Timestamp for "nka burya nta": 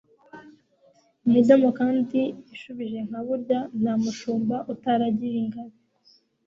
3.07-3.93